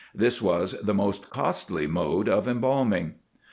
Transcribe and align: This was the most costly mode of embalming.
This 0.15 0.41
was 0.41 0.71
the 0.81 0.95
most 0.95 1.29
costly 1.29 1.85
mode 1.85 2.27
of 2.27 2.47
embalming. 2.47 3.17